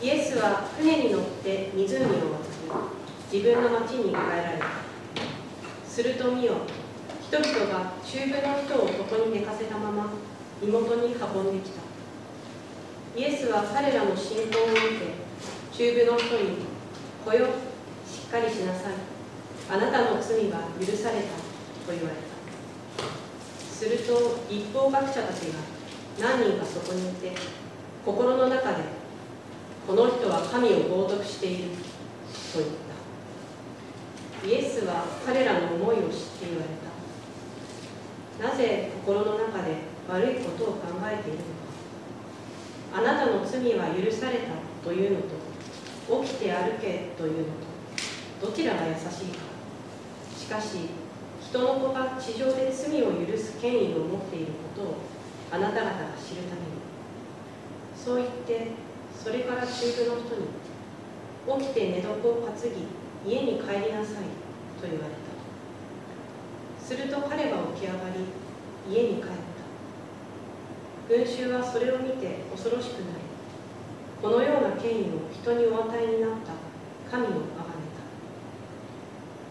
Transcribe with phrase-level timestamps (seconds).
[0.00, 4.66] イエスは船に乗って湖を渡り自分の町に帰られた。
[5.88, 6.54] すると見よ
[7.20, 10.12] 人々が中部の人をここに寝かせたまま
[10.62, 11.82] 身元に運んできた。
[13.16, 16.58] イエスは彼らの信仰を受け中部の人に
[17.26, 17.46] 「来よ
[18.06, 18.92] しっかりしなさい。
[19.68, 21.34] あなたの罪は許された」
[21.84, 22.38] と言われた。
[23.74, 25.58] すると立法学者たちが
[26.20, 27.32] 何人かそこにいて
[28.04, 28.97] 心の中で
[29.88, 32.66] この人は神を冒涜していると言っ
[34.44, 34.46] た。
[34.46, 36.68] イエスは彼らの思いを知って言われ
[38.44, 38.52] た。
[38.52, 43.00] なぜ心の中で悪いことを考えているのか。
[43.00, 47.54] あなたの罪は許されたというのと起きて歩けというの
[48.42, 49.00] とどちらが優しい
[49.32, 49.40] か。
[50.36, 50.90] しかし
[51.40, 54.96] 人の子が地上で罪を許す権威を持っていることを
[55.50, 56.76] あなた方が知るために。
[57.96, 58.87] そう言って
[59.22, 59.72] それから中部
[60.06, 60.46] の人に
[61.60, 62.60] 起きて寝床を担ぎ
[63.30, 64.22] 家に帰りなさい
[64.80, 65.18] と言われた。
[66.84, 68.20] すると彼は起き上がり
[68.88, 69.32] 家に帰った。
[71.08, 73.24] 群衆はそれを見て恐ろしくなり
[74.22, 76.52] このような権威を人にお与えになった。
[77.10, 77.40] 神を崇め
[77.96, 78.02] た。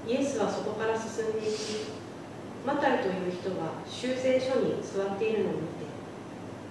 [0.07, 1.57] イエスはそこから進んでいき
[2.65, 5.65] マタイという人が修正所に座っているのを見て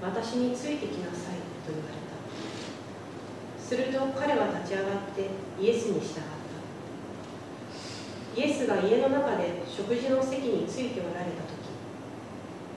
[0.02, 2.05] 私についてきなさいと言われた。
[3.66, 5.26] すると彼は立ち上がって
[5.60, 6.30] イエスに従った。
[8.40, 11.66] イエスが家の中で食事の席についておられた時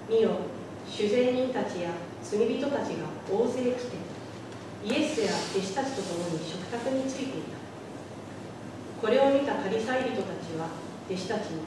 [0.09, 0.31] 見よ
[0.89, 1.91] 主税人たちや
[2.23, 3.81] 罪人たちが大勢来て
[4.83, 7.59] イエスや弟子たちと共に食卓についていた。
[8.99, 10.69] これを見たパリサイ人たちは
[11.07, 11.61] 弟子たちに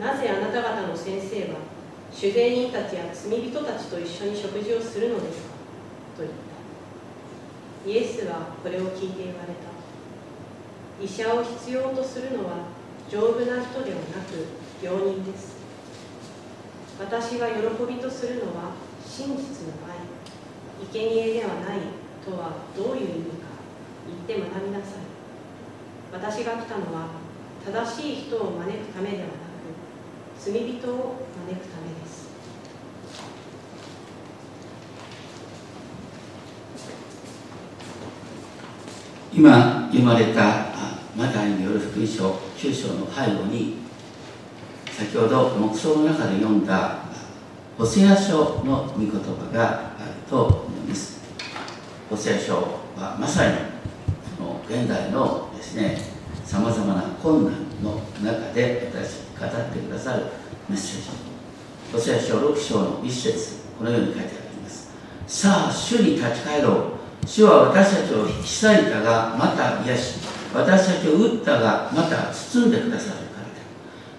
[0.00, 1.60] なぜあなた方の先生は
[2.10, 5.50] 主税人たちや罪人たちと一緒に食事をするのですか？
[6.16, 6.45] と言った。
[7.86, 9.70] イエスはこれを聞いて言われた。
[11.00, 12.66] 医者を必要とするのは
[13.08, 14.44] 丈夫な人ではなく
[14.82, 15.54] 病人です。
[16.98, 17.54] 私が喜
[17.86, 18.72] びとするのは
[19.06, 20.02] 真実の愛。
[20.92, 21.80] 生贄ではない
[22.24, 23.46] とはどういう意味か
[24.26, 25.16] 言って学びなさい。
[26.12, 27.10] 私が来たのは
[27.64, 29.36] 正しい人を招くためではなく
[30.38, 32.25] 罪人を招くためです。
[39.36, 40.68] 今読まれた
[41.14, 43.76] マタイによる福音書9章の背後に
[44.90, 47.00] 先ほど黙想の中で読んだ
[47.76, 51.20] ホセア書の御言葉があると思います。
[52.08, 52.54] ホセア書
[52.96, 53.56] はまさに
[54.38, 55.98] その現代のですね
[56.46, 60.22] さまざまな困難の中で私語ってくださる
[60.66, 61.10] メッセージ。
[61.92, 64.90] ホセア書6章の一節このように書いてあります。
[65.26, 66.95] さあ主に立ち返ろう。
[67.26, 70.20] 主は私たちを引き裂いたがまた癒し
[70.54, 73.52] 私たちを打ったがまた包んでくださるからだ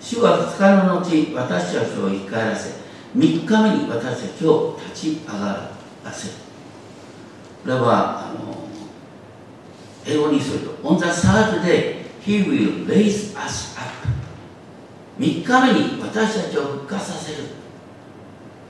[0.01, 2.71] 主は2日の後私たちを生き返らせ
[3.15, 5.71] 3日目に私たちを立ち上が
[6.03, 6.33] らせる。
[7.63, 8.67] これはあの
[10.05, 13.87] 英語にすると On the third day he will raise us up
[15.17, 17.37] 3日目に私たちを復活させる。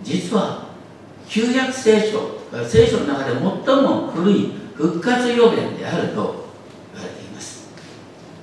[0.03, 0.67] 実は
[1.27, 2.36] 旧約聖書
[2.67, 3.41] 聖書の中で最
[3.83, 6.47] も古い復活予言であると
[6.93, 7.69] 言われています。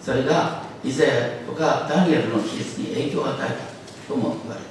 [0.01, 1.13] それがイザヤ
[1.47, 3.55] とかダニエルの記述に影響を与えた
[4.07, 4.67] とも言われる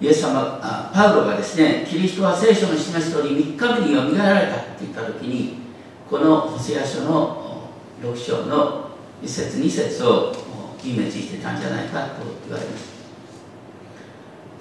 [0.00, 5.58] イエス様あパウロがですねキリストは聖書の示す通り3日目によみがえられたって言った時に
[6.08, 7.68] このホセア書の
[8.02, 8.90] 6章の
[9.22, 10.32] 1節2節を
[10.82, 12.93] イメージしてたんじゃないかと言われます。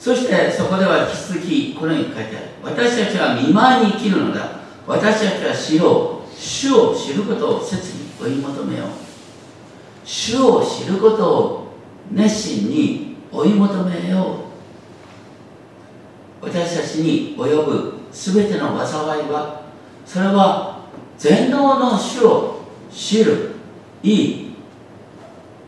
[0.03, 2.47] そしてそこでは引き続きこのように書いてある。
[2.61, 4.59] 私たちは見舞いに生きるのだ。
[4.85, 8.87] 私たちは知ろう主を知ることを切に追い求めよう。
[10.03, 11.67] 主を知ることを
[12.11, 14.39] 熱心に追い求めよ
[16.41, 16.45] う。
[16.47, 19.63] 私たちに及ぶ全ての災いは
[20.05, 20.81] それは
[21.17, 22.59] 全能の主を
[22.91, 23.51] 知る
[24.03, 24.55] いい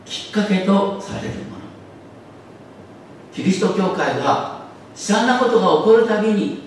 [0.03, 1.54] きっかけとされるもの
[3.35, 4.61] キリスト教会が
[4.93, 6.61] 悲惨なことが起こるたびに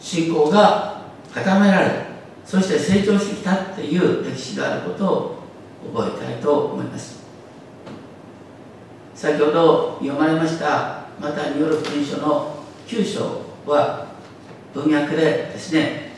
[0.00, 2.06] 信仰が固められ
[2.44, 5.42] そして成長してきたっていう歴史があることを
[5.94, 7.22] 覚えたいと思います。
[9.14, 12.56] 先ほど読まれましたまたによる福音書の
[12.88, 14.08] 9章は
[14.74, 15.20] 文脈で
[15.52, 16.12] ですね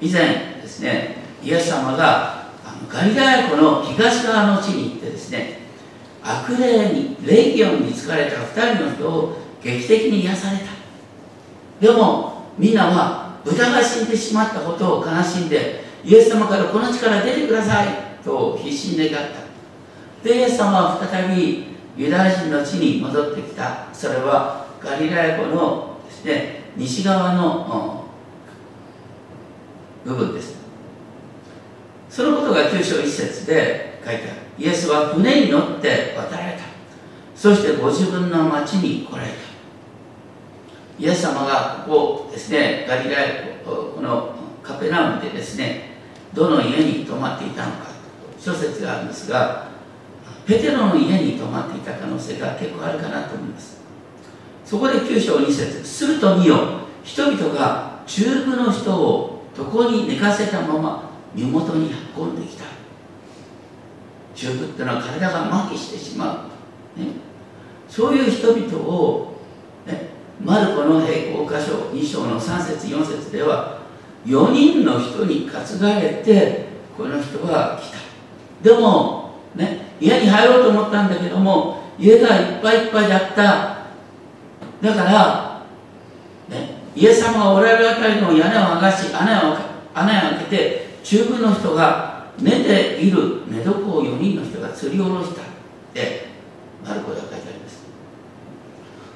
[0.00, 2.46] 以前ですねイエス様が
[2.88, 5.15] ガリラヤ湖の東側の地に行ってですね
[6.26, 10.64] 悪霊にレギオンに疲れた2人の人を劇的に癒された。
[11.80, 17.88] でもみんなは豚が死んでしまったことを悲しんでイエス様からこの地から出てください
[18.24, 20.26] と必死に願った。
[20.28, 23.86] でイエス様は再びユダヤ人の地に戻ってきた。
[23.92, 28.04] それはガリラヤ湖のですね西側の
[30.04, 30.56] 部分です。
[32.10, 34.45] そのことが9章1節で書いてある。
[34.58, 36.64] イエスは船に乗って渡られた。
[37.34, 39.34] そしてご自分の町に来られた。
[40.98, 45.98] イエス様がここですねガリラヤ湖このカペナウムでですね
[46.32, 47.86] どの家に泊まっていたのか。
[48.38, 49.68] 諸説があるんですが
[50.46, 53.80] ペテロの家に泊まっていた可能性が結構あるかなと思います。
[54.64, 62.64] そこで9章2節すると見よ人々が中部の人を床に寝かせたまま身元に運んできた。
[64.36, 66.46] 中部っていうのは体が麻痺してしま
[66.96, 67.06] う、ね、
[67.88, 69.32] そういう人々を、
[69.86, 70.10] ね、
[70.44, 73.80] マルコの平行箇所2章の3節4節では
[74.26, 76.66] 4人の人に担がれて
[76.96, 77.98] この人は来た。
[78.62, 83.76] でもね家に入ろうと思ったんだけども家がいっぱいいっぱいだった。
[84.82, 85.62] だから、
[86.48, 89.56] ね、イエス様がおられるあたりの屋根を剥がし穴を
[89.94, 95.44] 穴を開けて中部の人が寝ている寝床を4人の人が釣り下ろしたっ
[95.94, 96.26] て
[96.84, 97.86] マルコでは書いてあります。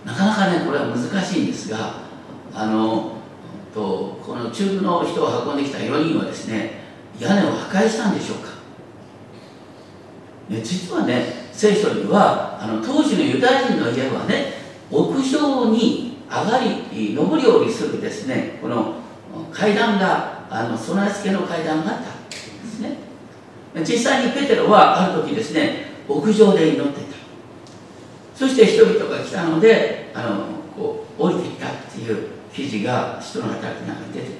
[0.05, 1.95] なかなかねこれは難しいんですが
[2.55, 3.13] あの
[3.75, 6.81] とこの中部の人を運んできた4人はですね
[7.19, 8.49] 屋根を破壊したんでしょうか、
[10.49, 14.55] ね、実はね聖書にはあの当時のユダヤ人の家はね
[14.91, 18.95] 屋上に上がり上り下りするですねこの
[19.53, 22.20] 階段があの備え付けの階段があった。
[23.75, 27.17] 実際にペテロはある時ですね屋上で祈っていた。
[28.35, 30.45] そして人々が来たのであの
[30.77, 34.27] こう降りてきたっていう記事が人の働きの中に出て。
[34.27, 34.33] る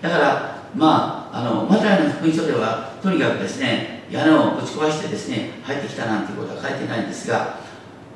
[0.00, 7.58] だからまああのマタイの福音書ではとにかくですね屋根をぶち壊してですね入ってきたなんていうことは書いてないんですが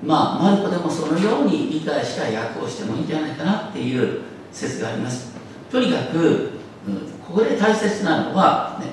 [0.03, 4.21] まあマルコでもそのように理解した訳をしてもいいんじゃないかなっていう
[4.53, 5.33] 説があります。
[5.71, 6.97] とにかく、うん、
[7.27, 8.87] ここで大切なのは、ね、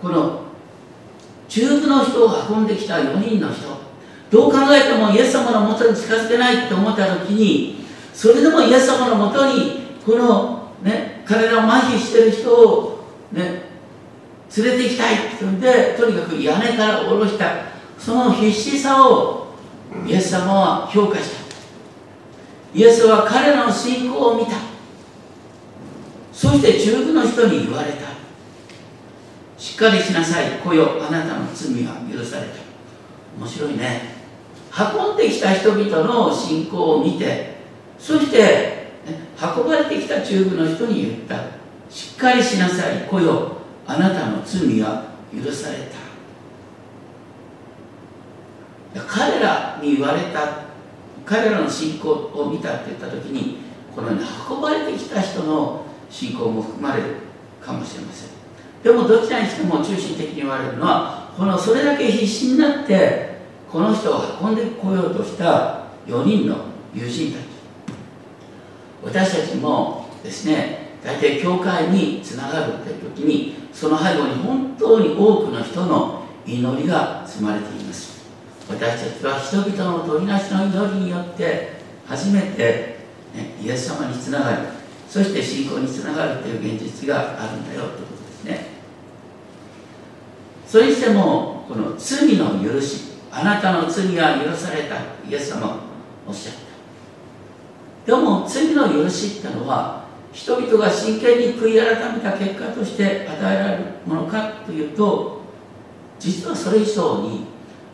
[0.00, 0.41] この
[1.52, 3.68] 中部の人を運んできた4人の人。
[4.30, 7.84] どう考えてもイエス様のもとに近づけないって思った時に
[8.14, 13.64] それでもイエス様のもとにこの、ね、彼らを麻痺してる人を、ね、
[14.56, 17.66] 連れて行きたいって言うんでとにかく屋根から下ろした。
[17.98, 19.48] その必死さを
[20.06, 21.42] イエス様は評価した。
[22.74, 24.52] イエスは彼の信仰を見た。
[26.32, 28.21] そして中部の人に言われた。
[29.62, 30.58] しっかりしなさい。
[30.58, 32.54] 来よあなたの罪は許された
[33.38, 34.16] 面白いね。
[34.76, 37.58] 運んできた人々の信仰を見て
[37.96, 41.36] そして、ね、運ばれてきた中部の人に言った。
[41.88, 43.06] しっかりしなさい。
[43.08, 43.52] 来よ
[43.86, 45.78] あなたの罪は許され
[48.94, 49.00] た。
[49.06, 50.64] 彼らに言われた
[51.24, 53.58] 彼らの信仰を見たって言った時に
[53.94, 57.14] この、ね、運ばれてきた人の信仰も含まれる
[57.64, 58.41] かもしれません。
[58.82, 63.38] でもどちらにしても中心的に言われるのはこのそれだけ必死になって
[63.70, 66.56] この人を運んでこようとした4人の
[66.94, 67.52] 友人たち。
[69.02, 78.22] 私たちもですね大体教会につながるっていう時にその背後に本当に多くの人の祈りが積まれています。
[78.68, 81.72] 私たちは人々の取りなしの祈りによって
[82.06, 82.98] 初めて、
[83.34, 84.58] ね、イエス様につながる
[85.08, 88.71] そして信仰につながるという現実があるんだよということですね。
[90.72, 94.96] それにしてもこの罪の許しあなたの罪は許された
[95.28, 95.80] イエス様
[96.26, 96.54] おっしゃっ
[98.06, 98.10] た。
[98.10, 105.42] でも罪の許しってのは人々が真剣に悔い改めた結果として与えられるものかというと
[106.18, 107.44] 実はそれ以上に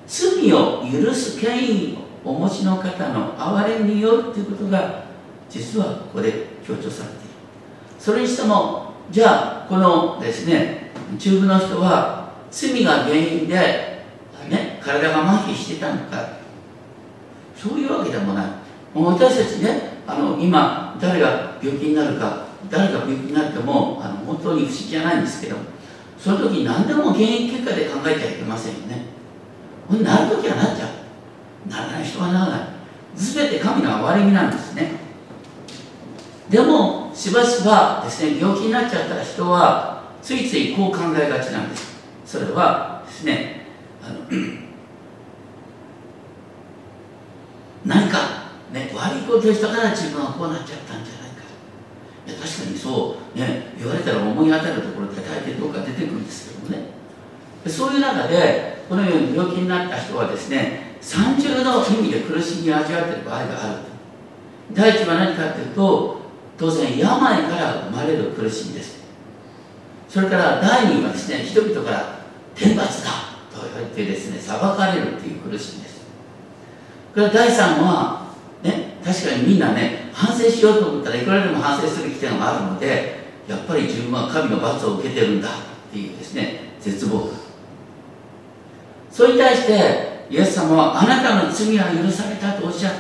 [0.07, 5.03] 罪を許す権威をお持ちの方の憐れみによるということが
[5.51, 7.25] 実はここで強調されている。
[7.99, 12.18] それにしてもじゃあこのですね中部の人は
[12.51, 13.55] 罪が原因で、
[14.49, 16.39] ね、体が麻痺してたのか。
[17.57, 18.47] そういうわけでもない。
[18.95, 25.57] 私たちねあの今誰が病気になるか誰が病気になってもあの本当に不思議じゃないんですけど
[26.19, 29.05] その時何でも原因結果で考えちゃいけませんよね。
[30.03, 30.87] なる時はなっちゃ
[31.67, 31.69] う。
[31.69, 32.61] ならない人はならない。
[33.15, 34.93] 全て神の憐れみなんですね。
[36.49, 41.88] でもしばしばですね病気になっちゃった人はついついこう考えがちなんです
[42.29, 43.63] それはですね
[44.05, 44.19] あの
[47.87, 51.49] 何かね、悪いことをしたから自分はこうなっちゃったんじゃないか。
[52.27, 56.91] 確確かにそう、ね、言われたら思い当たるところで大抵どうか出てくるんですけどもね。
[57.67, 63.79] そういう中でこのように病気になった人はですね三重の意味で苦しみを味わっている場合がある
[64.73, 66.21] 第一は何かというと
[66.59, 68.99] 当然病から生まれる苦しみです。
[70.09, 72.18] それから第二はですね人々から
[72.59, 73.11] 天罰だ
[73.55, 76.03] と言われてですね裁かれるという苦しみです。
[77.15, 85.53] これ第三はね確かにみんなね反省しようと思ったらいくらでも反省する起点があるのでやっぱり自分は神の罰を受けてるんだっ
[85.93, 87.31] ていうですね絶望
[89.11, 92.99] それに対してイエス様はあなたの罪は許されたとおっしゃった。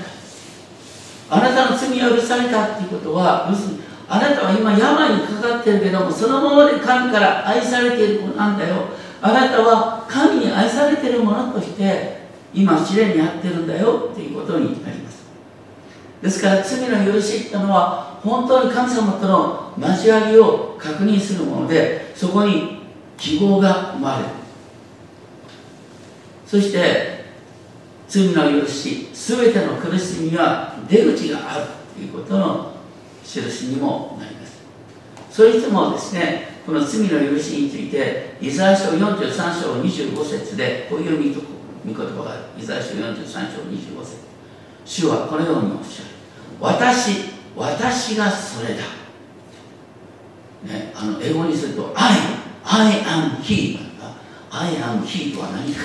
[1.31, 8.87] あなたの罪は許されたっていうことは要するにあなたは今病にかかってるけどもそのままで神から愛されている子なんだよ。
[9.21, 12.19] あなたは神に愛されているものとして
[12.55, 15.27] 今試練に遭ってるんだよっていうことになります。
[16.23, 22.79] ですから罪の許しってのは本当に神様との交わりを確認するものでそこに
[23.17, 24.29] 希望が生まれる。
[26.47, 27.25] そして
[28.09, 32.73] 罪の許し全ての苦しみには出口があるということの
[33.25, 34.59] 印にもなります。
[35.31, 42.43] それいつもですねこの罪の許しについてイザヤ書43章25節でこういう御言葉がある。
[42.63, 44.17] イザヤ書43章25節。
[44.85, 46.09] 主はこのようにおっしゃる。
[46.61, 48.83] 私私がそれだ、
[50.71, 52.13] ね、あの英語にすると I,
[52.65, 53.79] I am He
[54.51, 55.85] I am He とは何か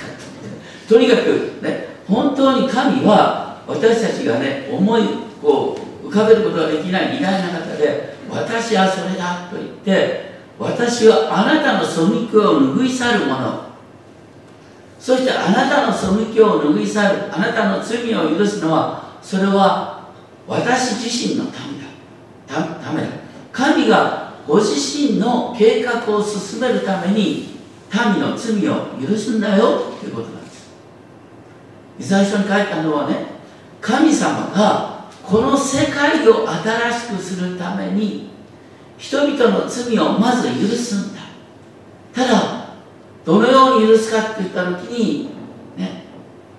[0.90, 5.04] とにかくね本当に神は私たちがね思い
[5.42, 10.33] こう浮かべることができない偉大な方で私はそれだと言って
[10.64, 13.64] 私はあなたの背きを拭い去るもの。
[15.00, 20.10] そしてあなたの背きを拭い去るあなたの罪を許すのはそれは
[20.48, 22.80] 私自身のためだ。
[22.80, 23.08] ためだ。
[23.52, 27.54] 神がご自身の計画を進めるために
[27.94, 30.72] 民の罪を許すんだよということなんです。
[32.00, 33.26] イザヤ書に書いたのはね
[33.80, 38.30] 神様がこの世界を新しくするために
[38.98, 41.22] 人々の罪をまず許すんだ。
[42.14, 42.76] ただ
[43.26, 45.30] どのように許すかって言った時に
[45.78, 46.04] ね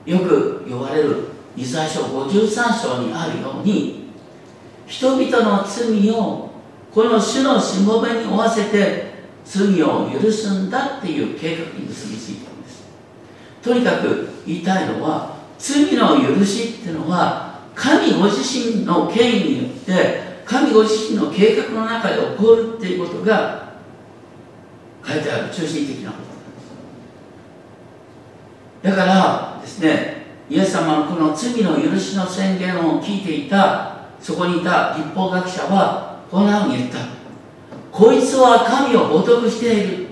[0.05, 2.49] よく呼ばれるイザヤ書53
[2.83, 4.11] 章にあるように
[4.87, 6.51] 人々の罪を
[6.93, 9.15] この主のしもべに負わせて
[9.45, 12.85] 罪を許すんだっていう計画に結びついてるんです。
[13.63, 23.73] とにかく言いたいのは罪の許しっていうのは神ご自身の権威によって神ご自身の計画の中で起こるっていうことが
[25.07, 26.39] 書いてある中心的なことなん
[28.93, 28.93] です。
[28.97, 36.99] だからですねイエス様のこの罪の許しの宣言を聞いていたそこにいた立法学者はこんなふうに言った。
[37.91, 40.07] こいつは神を冒涜している。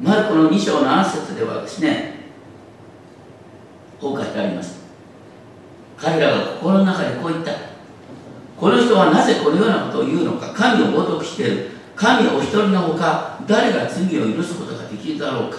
[0.00, 2.16] マルコの2章の7節ではですね
[4.00, 4.85] こう書いてあります。
[5.98, 7.52] 彼らが心の中でこう言った。
[8.58, 10.52] この人はなぜこのようなことを言うのか。
[10.52, 11.70] 神を冒涜している。
[11.94, 15.58] 神お一人のほか誰が罪を許すことができるだろうか。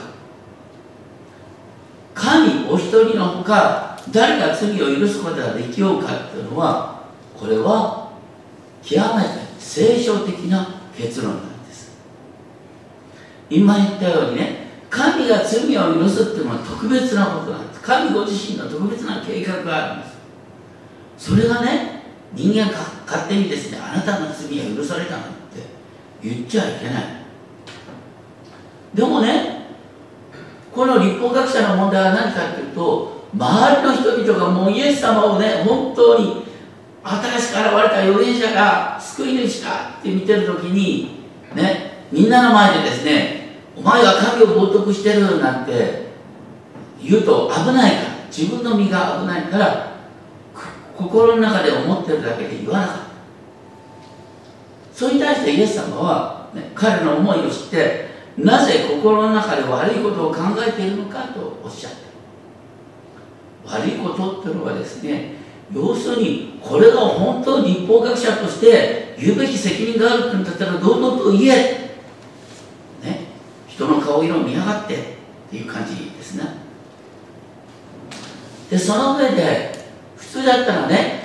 [2.13, 7.03] 神お一人のほか誰が罪を許すことができようかっていうのは
[7.37, 8.11] これは
[8.81, 9.29] 極めて
[9.59, 11.97] 聖書的な結論なんです。
[13.49, 17.81] 今言ったようにね神が罪を許すっていうのは特別なことなんです。
[17.81, 20.06] 神ご自身の特別な計画があるんです。
[21.17, 25.29] それがね人間が勝手にですねあなたの罪は許されたなんて
[26.21, 27.03] 言っちゃいけない。
[28.93, 29.67] でもね
[30.73, 36.45] この立法学者の問題は何かっていうと周りの人々がもうイエス様をね本当に
[37.03, 41.23] 新しく現れた預言者が救い主かって見てる時に
[41.55, 46.07] ねみんなの前でですねお前は神を冒涜してるなんて
[47.01, 49.96] 言うと危ないから自分の身が危ないから
[50.97, 53.07] 心の中で思ってるだけで言わなかった。
[54.97, 61.97] それに対してイエス様は、ね、彼の思いを知ってなぜ心の中で悪いことを考えているのかとおっしゃって
[63.63, 65.35] 悪いことっていうのはですね
[65.71, 71.99] 要するにこれが本当に立法学者として言うべき責任があるってんだったら堂々と言え、
[73.03, 73.27] ね、
[73.67, 74.97] 人の顔色を見やがってっ
[75.51, 76.43] ていう感じですね
[78.71, 79.76] でその上で
[80.17, 81.23] 普通だったらね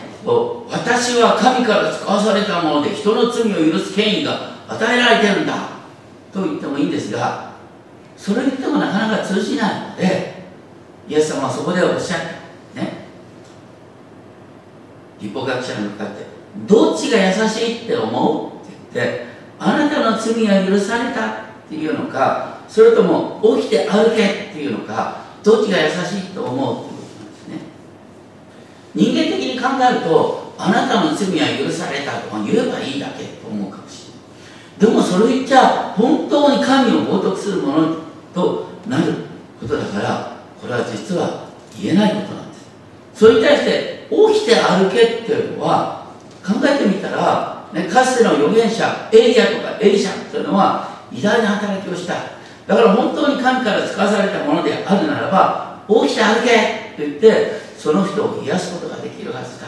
[0.71, 5.69] 私は神から使わされたもので人の罪を許す権威が与えられてるんだ
[6.33, 7.53] と言ってもいいんですが
[8.17, 10.43] それ言ってもなかなか通じないので
[11.09, 12.21] イエス様はそこでおっしゃっ
[12.75, 12.81] た。
[12.81, 13.09] ね。
[15.21, 16.27] 立法学者の向かって
[16.67, 18.49] どっちが優しいって思う？
[18.49, 19.27] って言って
[19.59, 21.43] あなたの罪は許された。
[21.43, 24.27] っていうのかそれとも起きて歩け？
[24.27, 27.59] っていうのかどっちが優しいと思うっていうことなんですね
[28.95, 34.13] 人間的に考えるとあなたの罪は許されたとか言えばいいだけと思うかもし
[34.79, 34.93] れない。
[34.93, 37.97] でもそれ言っちゃ本当に神を冒涜するもの
[38.35, 39.15] となる
[39.61, 41.49] ことだからこれは実は
[41.81, 42.67] 言えないことなんです。
[43.15, 46.07] それに対して起きて歩けっていうのは
[46.45, 52.15] 考えてみたら、ね、かつての預言者エリアとかエリシャというのは偉大な働きをした。
[52.67, 59.67] だから本当に神から使わされたものであるならば起きて歩けと言ってその人を癒すことができるはずだ。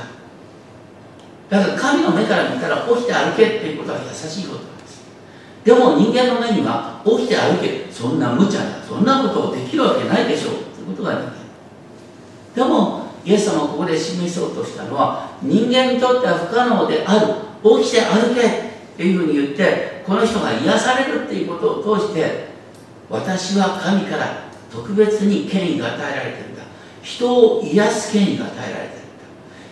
[1.50, 5.02] だから神の目から見たら起きて歩けっていうことは優しいことなんです。
[5.64, 11.32] でも人間の目には起きて歩けそんな無茶なそんなことをできるわけないでしょうということができる。
[12.54, 17.34] でもイエス様がここで示そうとしたのは人間にとっては不可能である
[17.82, 22.46] 起きて歩けっていうふうに言ってこの人が癒されるっていうことを通して
[23.10, 26.53] 私は神から特別に権威が与えられてる。
[27.04, 29.02] 人を癒す権威が与えられてる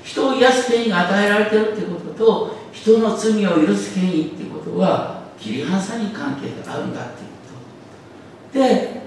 [0.04, 7.48] 人を癒す権威が与えられてるっていうことと人の罪を許す権威っていうことは切り離さに関係があるんだっていうこ
[8.52, 9.02] とで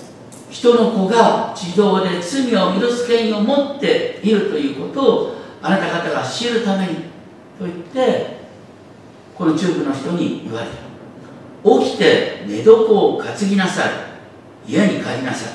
[0.50, 6.96] 人の子が自動で罪を許す権威を持っているということをあなた方が知るために
[7.60, 8.38] と言って
[9.36, 10.86] この中部の人に言われた。
[11.84, 13.92] 起きて寝床を担ぎなさい。
[14.68, 15.54] 家に帰りなさい。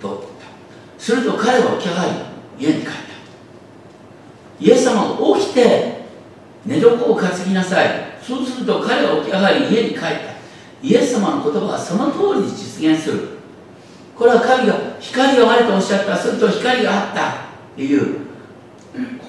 [0.00, 0.31] と
[1.02, 2.92] すると彼は起き上がり家に帰った。
[4.60, 6.02] イエス様が起きて
[6.64, 7.88] 寝床を担ぎなさい。
[8.22, 10.06] そうすると彼は起き上がり家に帰った。
[10.80, 13.28] イエス様の言葉はその通りに実現する。
[14.16, 17.34] これは神が光があるとおっしゃったすると光があったっ
[17.74, 18.20] ていう。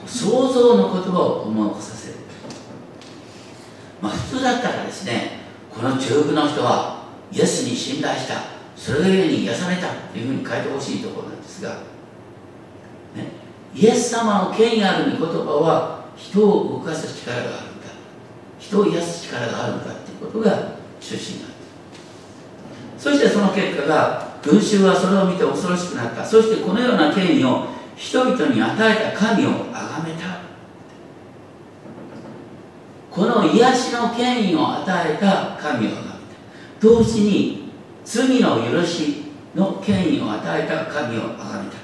[0.06, 2.16] 想像の言葉を思い起こさせる。
[4.00, 5.40] まあ普通だったらですね
[5.74, 8.54] この中部の人はイエスに信頼した。
[8.76, 11.70] それがゆえに癒されたっていうふうに書いてほしいところなんが、
[13.16, 13.32] ね、
[13.74, 17.88] イエス様の権威ある御言葉は人を動かす力があるんだ
[18.60, 20.52] 人を癒す力があるんだっていうことが
[21.00, 21.56] 中心なんで
[22.98, 26.24] すそしてその結果が群衆はそれを見て恐ろしくなった。
[26.24, 30.44] そしてこのような権威を人々に与えた神を崇めた。
[33.10, 36.14] この癒しの権威を与えた神を崇めた。
[36.82, 37.72] 同時に
[38.04, 39.23] 罪の許し
[39.56, 41.76] の権威を与えた神を崇めた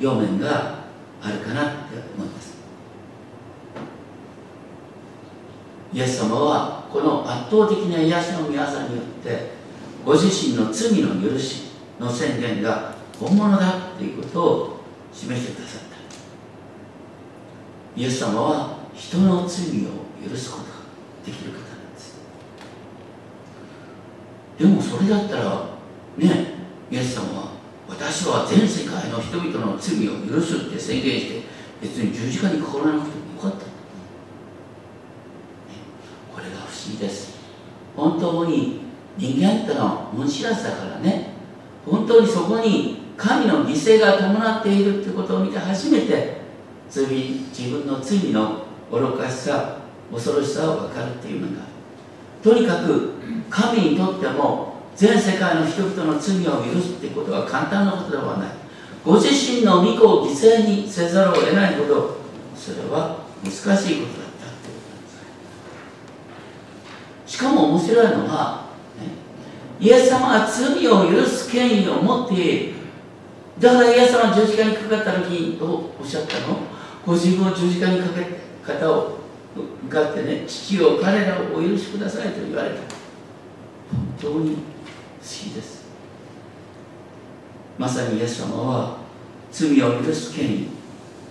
[0.00, 0.82] 両面が
[1.20, 1.72] あるかなって
[2.16, 2.52] 思います。
[5.92, 8.64] イエス様はこの圧倒的な癒しの御業によっ
[9.22, 9.50] て
[10.04, 14.80] ご自身の罪の許しの宣言が本物だということを
[15.12, 15.92] 示してくださった。
[18.00, 19.88] イエス様は人の罪を
[20.28, 20.70] 許すことが
[21.26, 22.16] できる方なんです。
[24.58, 25.71] でもそれだったら
[26.18, 26.54] ね
[26.90, 27.52] イエス様は
[27.88, 31.42] 私は全世界の人々の罪を許すって宣言して
[31.80, 33.66] 別に十字架にかからなくてもよかった。
[36.32, 37.38] これが不思議です。
[37.96, 38.80] 本当に
[39.18, 41.32] 人間ってのは恩知らずだからね。
[41.84, 46.40] 本当にそこに神の犠牲が伴っているってことを見て初めて
[46.88, 49.78] 罪自分の罪の愚かしさ
[50.12, 51.64] 恐ろしさを分かるっていうのが
[52.42, 53.12] とにかく
[53.48, 58.48] 神にとっても全世界の人々の罪を許すってことは簡単なことではない。
[59.04, 62.18] ご自身の御子を犠牲にせざるを得ないほど
[62.54, 63.92] それは難しいことだった。
[63.96, 65.08] ってことなんで
[67.26, 68.66] すしかも面白いのは、
[69.00, 69.08] ね、
[69.80, 72.74] イエス様は罪を許す権威を持っている
[73.58, 76.58] だからイエス様は十字架にかかった時にどうおっしゃったの？
[77.04, 79.18] ご自分を十字架にかけ方を
[79.56, 82.76] 向かってね父を彼らをお許しくださいと言われた。
[83.90, 84.58] 本当に
[85.22, 85.84] 不思議です。
[87.78, 88.96] まさにイエス様は
[89.52, 90.66] 罪を許す権威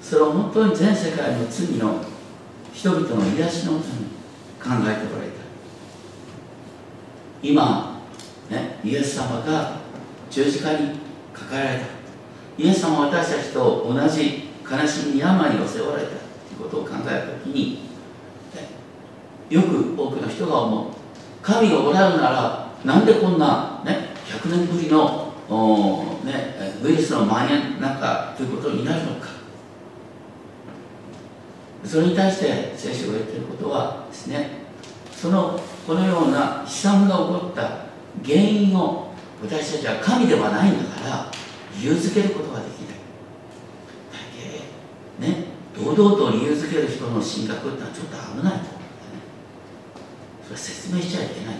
[0.02, 2.02] それを本当に全世界の罪の
[2.74, 4.06] 人々の癒しのために
[4.60, 5.42] 考えておられた。
[7.44, 8.02] 今、
[8.50, 9.78] ね、イエス様が
[10.30, 11.00] 十字架に
[11.34, 11.86] かかられた。
[12.58, 16.18] イエス様は私たちと同じ悲しみに病を背負われたとい
[16.58, 17.90] うことを考えた時に
[19.50, 20.86] よく多くの人が思う。
[21.42, 25.34] 神がおられるならなんでこんな、ね、100年ぶりの
[26.24, 29.28] ね、ウイルスの蔓延なんかということになるのか。
[31.84, 34.62] それに対して聖書が言っていることはですね
[35.12, 37.62] そのこのような悲惨が起こった
[38.24, 41.32] 原因を私たちは神ではないんだから
[41.76, 42.98] 理由づけることができない。
[44.14, 44.20] だ
[45.20, 48.70] けね堂々と理由づける人の神格ってのはちょっと危ないと思うんだよね。
[50.44, 51.56] それは説明しちゃいけない。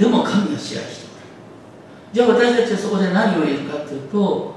[0.00, 1.24] でも神は支配しておる
[2.14, 4.54] じゃあ私たちはそこで何を言うかというと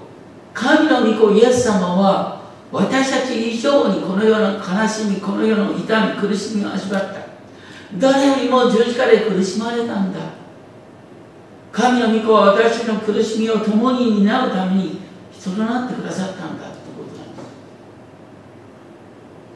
[0.54, 7.22] 神の御子イエス様は私たち以上にこの世の悲しみこの世の痛み苦しみを味わった。
[8.00, 10.20] 誰よりも十字架で苦しまれたんだ。
[11.72, 15.02] 神の御子は私の苦しみを共に担うために
[15.32, 17.36] 人となってくださったんだということなん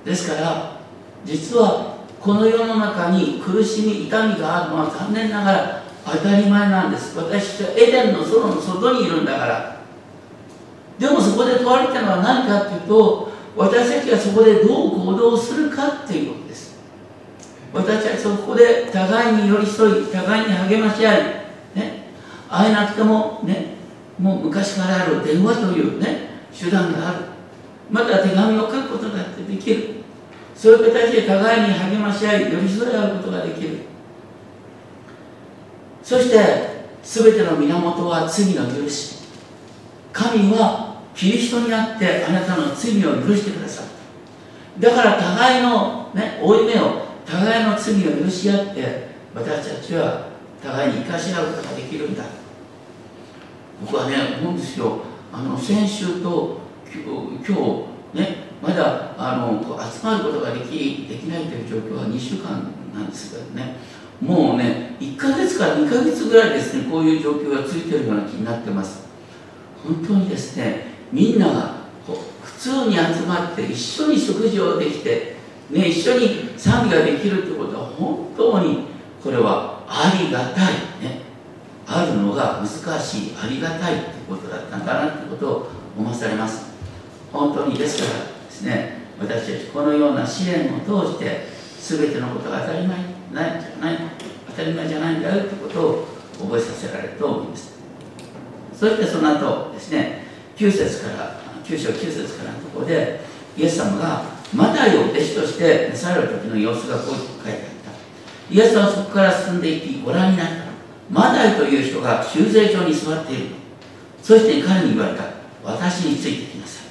[0.05, 0.25] です。
[0.25, 0.79] ですから
[1.25, 1.96] 実は
[2.27, 7.17] この世の中に苦しみ痛みがあるのは残念ながら当たり前なんです。
[7.17, 9.77] 私はエデンの園の外にいるんだから。
[10.99, 16.75] でもそこで問われたのは何かっていうと私たちがそこでどう行動するかっていうことです。
[17.71, 21.23] 私たちそこで互いに寄り添い互いに励まし合い、
[21.75, 22.11] ね、
[22.49, 23.77] 会えなくてもね。
[24.19, 27.19] もう昔からある電話というね手段がある。
[27.89, 29.96] また手紙を書くことだってできる。
[30.57, 33.77] そういう形で互いに励まし合い寄り添い合うことができる。
[36.01, 39.17] そして全ての源は罪の許し。
[40.11, 43.87] 神はキリストにあってあなたの罪を許してくださる。
[44.79, 50.29] だから互いの、ね、負い目を互いの罪を許し合って私たちは
[50.63, 52.23] 互いに生かし合うことができるんだ。
[53.79, 55.01] 僕はね思うんですよ。
[55.31, 57.45] あの先週と今
[58.13, 63.75] 日ねまだあの集まることができできないという状況は2週間なんですけどね。
[64.21, 69.05] もうね1ヶ月から2ヶ月ぐらいですねこういう状況がついてるような気になってます。
[69.83, 71.77] 本当にですねみんなが
[72.57, 75.35] 普通に集まって一緒に食事をできて、
[75.69, 78.85] ね、一緒に賛美ができるということは本当に
[79.23, 81.21] これはありがたい、ね、
[81.85, 85.67] あるのが難しいありがたいということだったんだなということを
[85.97, 86.65] 思わされます。
[87.31, 91.45] 本当にですからですね私たちこのような試練を通して
[91.79, 92.97] 全てのことが当たり前
[93.31, 93.99] ないじゃない
[94.47, 96.07] 当たり前じゃないんだよということを
[96.39, 97.77] 覚えさせられると思います。
[98.73, 100.23] そしてその後ですね
[100.55, 103.21] 9節から9章9節からのところで
[103.55, 107.57] イエス様がマタイを弟子として召さる時の様子がこう書いてあっ
[108.49, 108.53] た。
[108.53, 110.53] イエスはそこから進んでいきご覧になった。
[111.09, 113.55] マタイという人が修税所に座っている。
[114.21, 115.23] そして彼に言われた。
[115.63, 116.86] 私についてきなさい。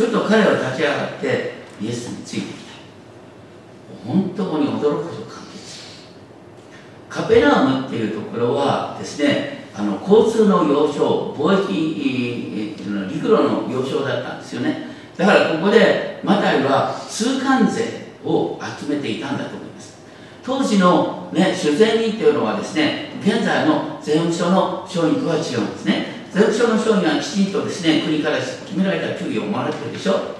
[0.00, 2.70] すると彼は立ち上がってイエスについてきた。
[4.06, 6.08] 本当に驚くほど感激
[7.10, 12.76] カペナームっていうところはですねあの交通の要衝貿易
[13.12, 14.86] 陸路の要衝だったんですよね。
[15.18, 19.98] だからここでマタイは通関税を集めていたんだと思います。
[20.42, 26.19] 当時の、ね、主税人っていうのはですね現在の税務署の商人とは違うんですね。
[26.32, 30.38] 税務署の商人はきちんとですね国から決められた給与をもらってるでしょ。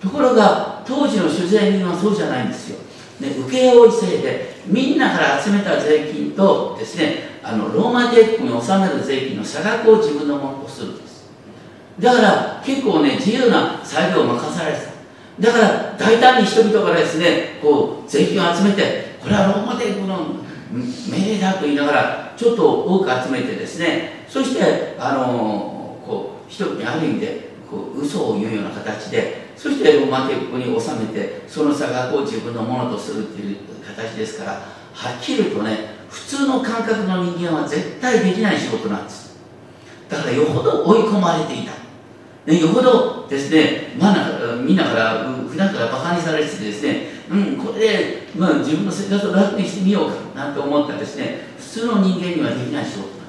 [0.00, 2.78] ところが当時の主税人はそうじゃないんですよ、
[3.20, 11.30] ね、請負制でみんなから集めた税金とですねあのローマ帝国に納める税金の差額を自分のものとするんです。
[11.98, 14.90] だから結構ね自由な裁量を任されてた。
[15.38, 20.36] だから大胆に人々からですねこう税金を集めてこれはローマ帝国の
[20.72, 39.30] 命令だと言いながらちょっと多く集めてですねそしてあのこう人にある意味でこう嘘を言うような形でそしてローマ帝国に納めてその差額を自分のものとするっていう形ですからはっきりとね普通の感覚の人間は絶対できない仕事なんです。
[40.08, 41.72] だからよほど追い込まれていた、
[42.46, 53.19] ね、よほどですね、まあ、みんなから普段からバカにされててですねうんこれで、まあ、自分の生活を楽にしてみようかなんて思ったですね普通の人間にはできない仕事。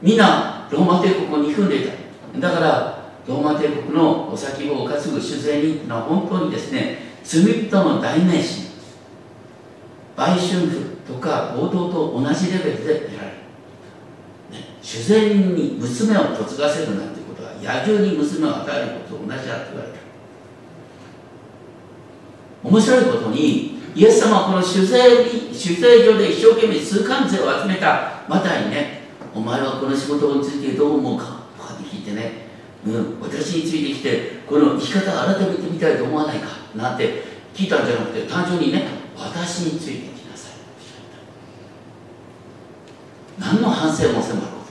[0.00, 2.38] みんなローマ帝国を憎んでいた。
[2.38, 8.68] だからローマ帝国のお先を担ぐ主税人というのは本当にですね罪人の代名詞
[10.16, 13.36] 売春婦とか強盗と同じレベルで得られる、
[14.50, 19.98] ね、主然に娘を嫁がせるなんてことは野獣に娘を与えることと同じだと言われた。
[22.64, 24.98] 面白いことにイエス様はこの酒税
[25.52, 28.22] 酒税所で一生懸命数関税を集めた。
[28.28, 28.97] マタイにね
[29.38, 31.24] お前はこの仕事についてどう思うか？
[31.56, 32.48] とかって聞いてね、
[32.84, 36.48] うん、私についてきてこの生き方改めてみたいと思わないか？
[36.74, 37.22] なんて
[37.54, 40.52] 聞いたんじゃなくて単純にね私についてきなさい。
[43.38, 44.64] 何の反省も迫るこ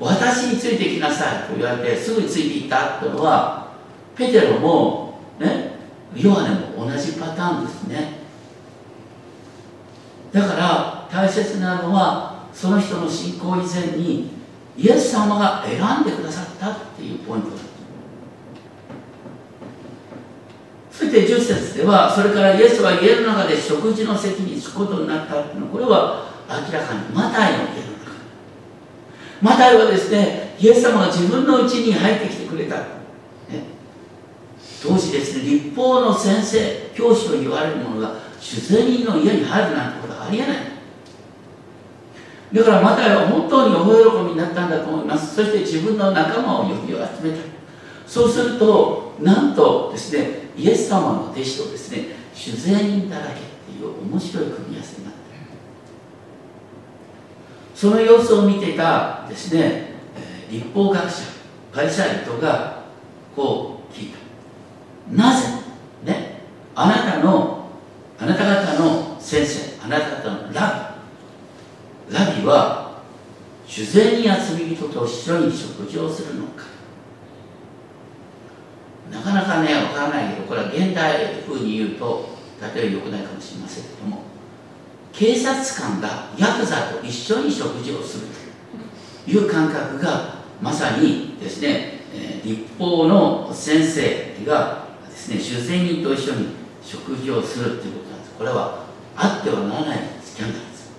[0.00, 1.48] とない私についてきなさい。
[1.48, 3.68] と言われてすぐについていったというのは
[4.16, 5.78] ペテロもね
[6.16, 8.18] ヨハネも同じパターンですね。
[10.32, 12.27] だから大切なのは
[12.58, 14.30] その人の信仰以前に
[14.76, 17.56] イエス様が選んでくださったっていうポイントだ
[20.90, 28.12] そして10節ではそれからイエスは家の中で食事の席に着くことになったっていうのはこれは明らかにマタイの家の中
[29.40, 32.84] マタイはですねイエス様が自分のうちに入ってきてくれた、ね、
[34.82, 40.77] 当時ですね立法の先生教師と言われる者が主税人の家に入るなんてことはありえない。
[42.52, 45.34] だからマタイは本当にお喜びになったんだと思います。
[45.34, 47.42] そして自分の仲間を呼び集めた。
[48.06, 55.18] そうするとなんとですねイエス様の弟子とですね主税人だらけっていう面白い組み合わせになって
[57.74, 59.92] その様子を見てたですね
[60.50, 61.22] 立法学者
[61.72, 62.84] パリサイ人が
[63.36, 64.18] こう聞いた。
[65.12, 65.48] なぜ？
[66.04, 66.40] ね？
[66.74, 67.68] あなたの
[68.18, 70.87] あなた方の先生あなた方のラビ
[72.10, 73.02] ラビは
[73.66, 76.64] 主税人や罪人と一緒に食事をするのか。
[79.10, 82.28] なかなかねわからないけどこれは現代風に言うと
[82.74, 84.22] 例えば良くないかもしれませんけども
[85.12, 88.26] 警察官がヤクザと一緒に食事をする
[89.24, 96.48] という感覚がまさにですね、え立法の先生がですね主税人と一緒に
[96.82, 98.34] 食事をするということなんです。
[98.36, 98.84] これは
[99.16, 100.90] あってはならないスキャンダルです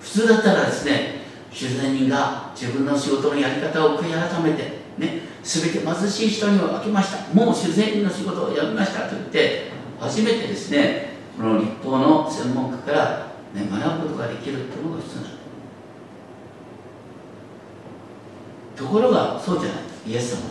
[0.00, 1.20] 普通だったらですね
[1.52, 7.34] 主税人が自分の仕事のやり方を悔い改めてね全て貧しい人には分けました。
[7.34, 15.30] もう主税人の仕事をやめましたと言って初めてですねこの立法の専門家から、ね、学ぶことができるというのが必要なん
[18.76, 19.82] ところがそうじゃない。
[20.06, 20.42] イエス様。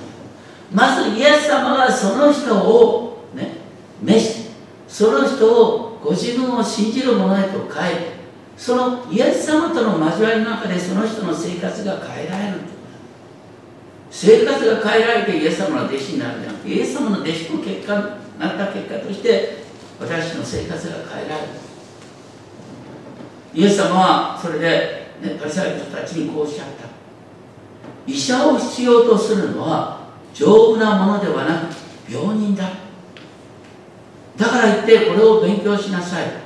[0.71, 3.58] まずイエス様がその人をね
[4.01, 4.49] 召して
[4.88, 8.18] その人をご自分を信じる者へと変えて
[8.60, 12.58] そのイエス様との交わりの中でその人の生活が変えられる
[14.12, 17.93] 生活が変えられてイエス様の弟子になるじゃなくてイエス様の弟子の結果
[18.38, 19.63] なった結果として
[19.98, 21.48] 私の生活が変えられる。
[23.54, 26.86] イエス様はそれで、ね、パリサイ人たちにこうおっしゃった
[28.06, 32.69] 医者を必要とするのは丈夫なものではなく病人だ。
[34.38, 36.38] だから言ってこれを勉強しなさい。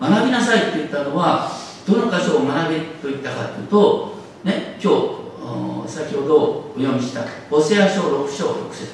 [0.00, 1.50] 学びなさいって言ったのは
[1.86, 8.86] どの箇所を学べと言ったかというと、ね、今日先ほどお読みしたホセア書6章6節、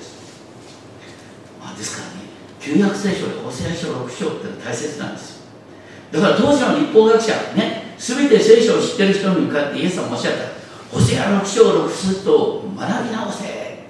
[1.60, 2.28] まあ、ですからね
[2.60, 5.44] 旧約聖書でホセア書6章って大切なんですよ。
[6.12, 10.54] だから当時の立法学者ね全て聖書を知ってる人に向かってイエス様おっしゃった。
[10.94, 13.88] ホセア6章6節と学び直せ、ね、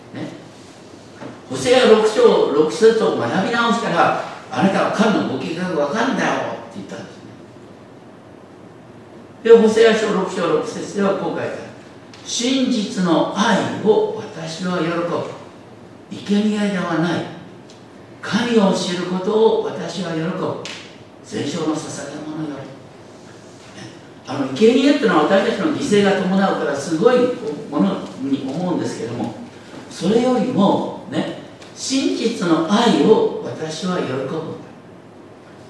[1.50, 7.22] ホセア6章6節を学び直したらあなたは神のご計画が分かるんだよって言ったんですね
[9.44, 11.52] でホセア書6章6節ではこう書いてある
[12.24, 15.44] 真実の愛を私は喜ぶ。
[16.10, 17.24] 生贄ではない
[18.22, 20.62] 神を知ることを私は喜ぶ。
[21.22, 22.74] 全焼の捧げ物より
[24.26, 27.18] あの生贄っていうのは私たちの犠牲が伴うからすごい
[27.70, 29.34] ものに思うんですけども
[29.90, 31.42] それよりもね
[31.74, 34.64] 真実の愛を私は喜ぶ。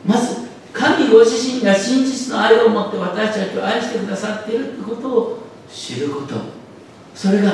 [0.06, 4.80] まず神ご自身が真実の愛を持って私たちを愛してくださっているとい。
[4.80, 5.38] うことを
[5.72, 6.34] 知ること
[7.14, 7.52] それが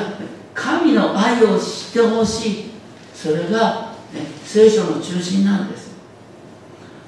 [0.55, 2.71] 神の愛を知ってほしい。
[3.15, 5.91] それが、ね、聖書の中心なんです。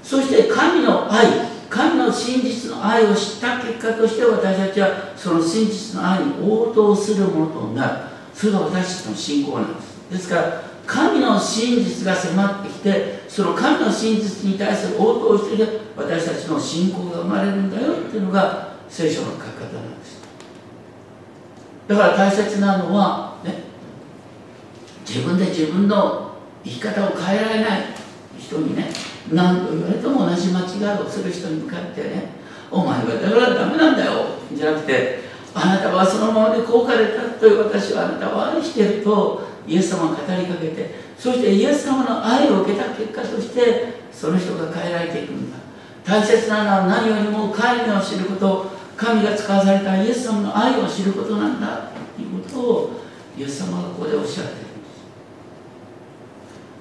[0.03, 1.27] そして神の愛
[1.71, 7.93] 神の真実の愛を知った結果として私たちはその真実の愛に応答するものとなる。
[8.35, 10.11] それが私たちの信仰なんです。
[10.11, 20.23] ですから神の真実が迫っててその神の真実に対する応答をしてる私たちの信仰が生まれるんだよっていうのが聖書の書き方なんです。
[21.89, 23.63] だから大切なのはね
[25.07, 26.33] 自分で自分の
[26.65, 27.81] 生き方を変えられない
[28.39, 28.91] 人にね
[29.33, 32.29] 何度言われても同じ間違いをする人に向かってね
[32.71, 34.13] お前はだからダメなんだよ
[34.53, 35.21] じゃなくて
[35.55, 45.59] あなたはそのままでこうかれたという私はあなたを愛してるとイエス様が語りかけてそしてイエス様の愛を受けた結果としてその人が変えられていくんだ。
[46.05, 48.73] 大切なのは何よりも神を知ること。
[48.97, 51.91] 神が使わされたイエス様の愛を知ることなんだ。
[52.17, 52.91] ということを
[53.39, 54.89] イエス様がここでおっしゃっているんで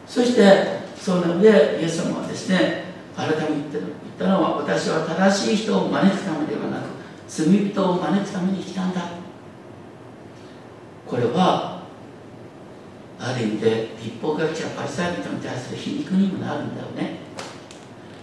[0.08, 0.15] す。
[0.15, 3.86] そしてそうなのでイエス様はですね改めて言っ
[4.17, 6.86] たのは私は正しい人を招くためではなく
[7.27, 9.01] 罪人を招くために来たんだ。
[11.08, 11.70] これは
[13.23, 17.19] ある意味で立法学者パリサイ人に対する皮肉にもなるんだよね。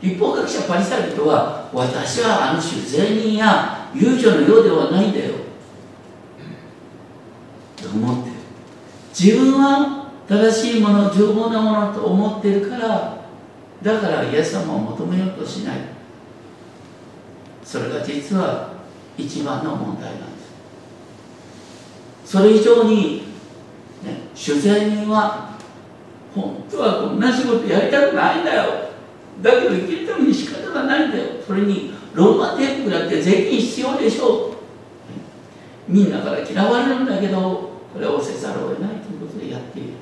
[0.02, 5.34] 立法学者パリサイ人は私はあの種善人や遊女のようではないんだよ。
[7.76, 8.36] と思ってる。
[9.16, 13.24] 自分は正しいもの丈夫なものと思ってるから
[13.82, 15.78] だからイエス様を求めようとしない。
[17.62, 18.72] それが実は
[19.16, 20.24] 一番の問題なんで
[22.24, 22.32] す。
[22.32, 23.27] それ以上に、
[24.38, 25.58] 主税人は
[26.32, 28.90] 本当はこんな仕事やりたくないんだよ。
[29.42, 31.24] だけど生きるために仕方がないんだよ。
[31.44, 34.54] それにローマ帝国だって税金必要でしょう。
[35.88, 37.40] みんなから嫌われるんだけど
[37.92, 39.94] これをせざるを得ないということでやっている。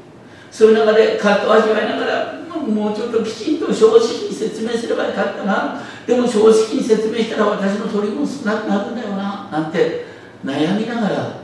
[0.50, 5.80] そういう中で葛藤を味わいながらもうちょっときちんと正直に説明すればよかったな。
[6.06, 9.48] でも正直に説明したら私の取り分少なくなるんだよな。
[9.50, 10.04] なんて
[10.44, 11.40] 悩みながら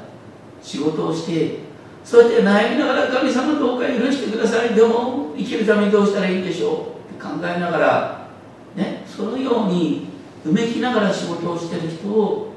[0.63, 1.72] 仕事をして
[2.05, 4.75] そうやって悩みながら神様どうか許してください。
[4.75, 8.29] でも生きるためにどうしたらいいんでしょうって考えながら
[8.77, 10.09] ねそのように
[10.45, 12.53] うめきながら仕事をしてる人を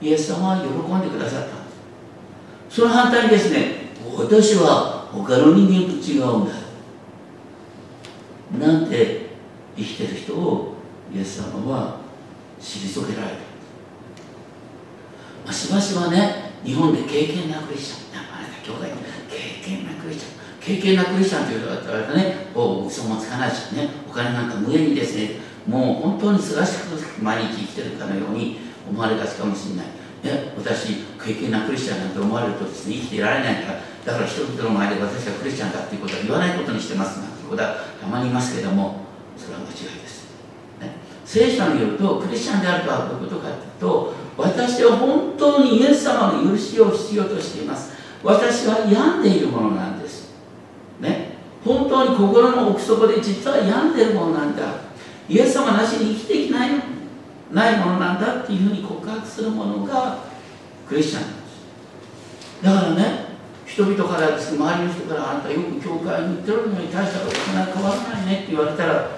[0.00, 1.54] イエス様は喜んでくださった。
[2.68, 6.54] その反対にですね私は他の人間と違うんだ。
[8.58, 9.30] なんて
[9.76, 10.74] 生きてる人を
[11.14, 12.00] イエス様は
[12.60, 13.34] 退けられた、
[15.44, 18.29] まあ、しばしばね日本で経験なクリスチャンあなた。
[18.62, 18.90] 教会
[19.28, 22.50] 経験なクリスチャン経験なクリスチャンという方はね。
[22.54, 23.88] こう嘘もつかないしね。
[24.08, 25.40] お金なんか無縁にですね。
[25.66, 29.86] もう本当にすがしく毎日生きてるかのように思われがちかもしれない、
[30.24, 33.80] ね、私経験なクリスチャンなんて思われるとですね生きていられないから。
[34.04, 39.04] だから人々の前で私はクリスチャンだっていうことは言わないことにしてますなんてことはたまにいますけども
[39.36, 40.30] それは間違いです、
[40.80, 47.99] ね、聖書によるとクリスチャンであるとはどういうことかというと私は本当にイエス様の許しを必要としています。
[48.22, 50.32] 私は病んでいるものなんです。
[51.00, 51.38] ね。
[51.64, 54.62] 本当に心の奥底で実は病んでるものなんだ。
[55.28, 56.70] イエス様なしに生きていけない
[57.52, 60.18] ないものなんだっていうふうに告白するものが
[60.88, 62.64] クリスチャンなんです。
[62.64, 63.30] だからね
[63.66, 64.54] 人々からです。
[64.54, 69.10] 周りの人からあなたよく教会に行ってるのに大したこと変わらないねって言われたら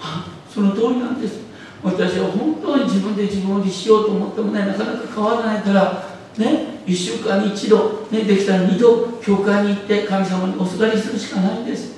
[0.00, 1.40] あその通りなんです。
[1.82, 6.04] 私は本当に自分で自分を律しようと思ってもねなかなか変わらないから
[6.36, 6.77] ね。
[6.88, 10.78] 1週間に1度、ね、できたら2度教会に行って神様におす。
[10.78, 11.12] がりす。
[11.12, 11.92] るしかないんです。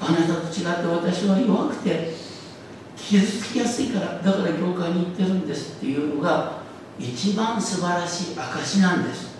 [0.00, 2.12] あなたと違って私は弱くて
[2.96, 3.80] 傷つきやす。
[3.80, 5.76] いからだから教会に行ってるんです。
[5.76, 6.64] っていうのが
[6.98, 9.34] 一番素晴らしい証なんです。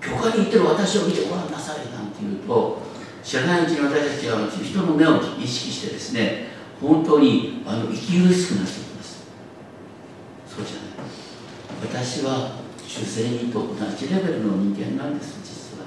[0.00, 2.78] 教会に行ってる私を見てごらんなさいなんていうと
[3.24, 6.12] 知らないうちに私たちは人の目を意識してです。
[6.12, 6.46] ね
[6.80, 9.24] 本当にあの息苦しくなってきます。
[10.46, 11.25] そうじゃない
[11.82, 15.86] 私は主税人と同じレベルの人間なんです実は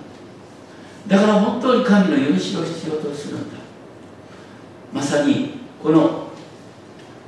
[1.08, 3.60] だから本当に神の許しを必要とするんだ
[4.94, 6.30] まさにこの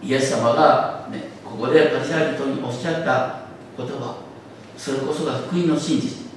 [0.04, 3.42] イエス様が、ね、ここでパリサイ人におっしゃった
[3.78, 4.18] 言葉
[4.78, 6.32] それこそが福音の真実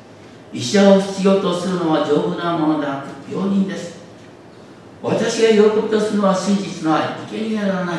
[0.55, 3.99] 医者を必要とするのは丈夫なものでなく病人です。
[5.03, 7.97] 私が喜びとするのは真実の愛生贄ならない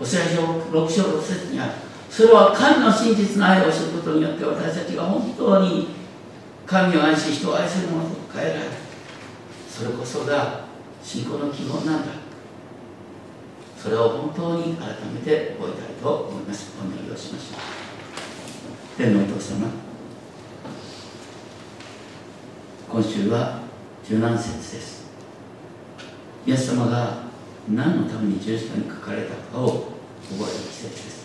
[0.00, 1.72] お世話書6章6節にある。
[2.10, 5.88] それは神の真実の愛を知ることによって私たちが本当に
[6.66, 8.70] 神を愛し人を愛するものと変えられる。
[9.68, 10.64] それこそが
[11.02, 12.12] 信仰の基本なんだ。
[13.78, 16.72] それを本当に改めて覚えたいと思います。
[16.78, 19.02] お願いをしましょう。
[19.02, 19.68] 天のお父様。
[22.88, 23.60] 今週は
[24.04, 25.10] 17節です。
[26.44, 27.22] イエス様が
[27.68, 29.92] 何のために十字架に書かれたかを
[30.28, 31.19] 覚える季節です。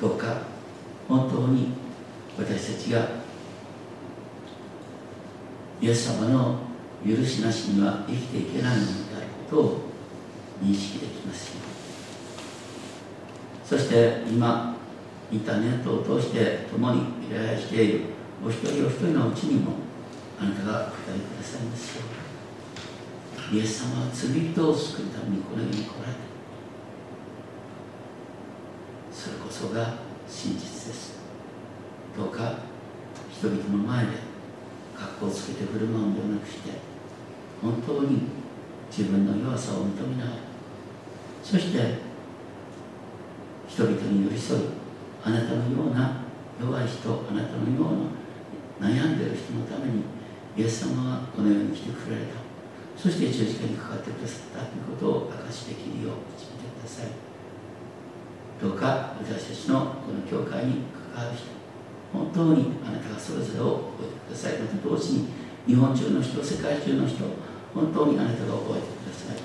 [0.00, 0.42] どうか
[1.08, 1.72] 本当に
[2.38, 3.08] 私たちが
[5.80, 6.58] イエス様の
[7.06, 9.80] 許しなしには生きていけないのであることを
[10.62, 11.56] 認識できます。
[13.64, 14.76] そして今
[15.30, 18.00] インターネットを通して共に依頼している
[18.44, 19.74] お一人お一人のうちにも
[20.40, 22.02] あなたがお答えくださいますよ
[23.52, 26.39] うイエス様は罪人を救うためにこの世に来られた。
[29.60, 29.92] そが
[30.26, 31.20] 真実です。
[32.16, 32.54] どうか
[33.30, 34.12] 人々の前で
[34.96, 36.70] 格好をつけて振る舞うんではなくして
[37.60, 38.22] 本当に
[38.90, 40.36] 自分の弱さを認めながら
[41.44, 41.98] そして
[43.68, 44.62] 人々に寄り添い
[45.22, 46.24] あなたのような
[46.58, 48.08] 弱い人あなたのよ
[48.80, 50.04] うな悩んでいる人のために
[50.56, 52.40] イエス様はこの世に来てくれた。
[52.96, 57.29] そして十字架にかかってくださったということを明かしできるよう導いてください。
[58.60, 60.84] どうか私たちのこの教会に
[61.14, 61.48] 関わる人
[62.12, 64.58] 本当にあなたがそれぞれを覚えてください。
[64.58, 65.28] また同時に
[65.66, 67.24] 日本中の人世界中の人
[67.72, 69.36] 本当にあなたが覚えてください。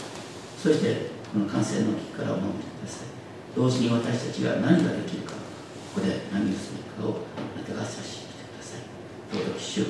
[0.58, 3.08] そしてこの感染の危機から守ってください。
[3.56, 8.84] 同時に私たちが何ができるかここで何をするかをあなたが指ししてください。
[9.32, 9.82] 尊き主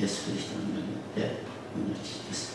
[0.00, 1.44] イエス・キリストの皆によって
[1.76, 2.51] お祈りします。